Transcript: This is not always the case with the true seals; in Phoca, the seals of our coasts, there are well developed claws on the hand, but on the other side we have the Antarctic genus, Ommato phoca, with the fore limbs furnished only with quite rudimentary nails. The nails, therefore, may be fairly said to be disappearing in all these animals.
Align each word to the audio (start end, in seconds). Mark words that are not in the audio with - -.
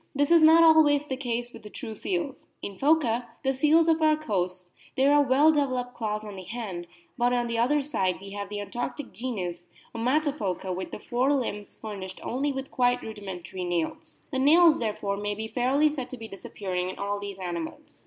This 0.15 0.31
is 0.31 0.41
not 0.41 0.63
always 0.63 1.05
the 1.05 1.15
case 1.15 1.53
with 1.53 1.61
the 1.61 1.69
true 1.69 1.93
seals; 1.93 2.47
in 2.63 2.75
Phoca, 2.75 3.27
the 3.43 3.53
seals 3.53 3.87
of 3.87 4.01
our 4.01 4.17
coasts, 4.17 4.71
there 4.97 5.13
are 5.13 5.21
well 5.21 5.51
developed 5.51 5.93
claws 5.93 6.23
on 6.23 6.37
the 6.37 6.41
hand, 6.41 6.87
but 7.19 7.33
on 7.33 7.45
the 7.45 7.59
other 7.59 7.83
side 7.83 8.19
we 8.19 8.31
have 8.31 8.49
the 8.49 8.59
Antarctic 8.61 9.11
genus, 9.13 9.61
Ommato 9.93 10.35
phoca, 10.35 10.75
with 10.75 10.89
the 10.89 10.97
fore 10.97 11.31
limbs 11.31 11.77
furnished 11.77 12.19
only 12.23 12.51
with 12.51 12.71
quite 12.71 13.03
rudimentary 13.03 13.63
nails. 13.63 14.21
The 14.31 14.39
nails, 14.39 14.79
therefore, 14.79 15.17
may 15.17 15.35
be 15.35 15.47
fairly 15.47 15.87
said 15.91 16.09
to 16.09 16.17
be 16.17 16.27
disappearing 16.27 16.89
in 16.89 16.97
all 16.97 17.19
these 17.19 17.37
animals. 17.37 17.99